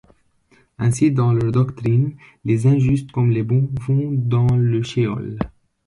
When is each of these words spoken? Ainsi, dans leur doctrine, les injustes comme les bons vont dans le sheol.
Ainsi, 0.79 1.11
dans 1.11 1.31
leur 1.31 1.51
doctrine, 1.51 2.15
les 2.43 2.65
injustes 2.65 3.11
comme 3.11 3.29
les 3.29 3.43
bons 3.43 3.69
vont 3.87 4.09
dans 4.11 4.55
le 4.55 4.81
sheol. 4.81 5.37